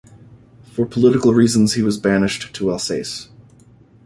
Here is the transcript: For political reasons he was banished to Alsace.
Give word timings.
For 0.71 0.87
political 0.87 1.31
reasons 1.31 1.75
he 1.75 1.83
was 1.83 1.99
banished 1.99 2.55
to 2.55 2.71
Alsace. 2.71 3.29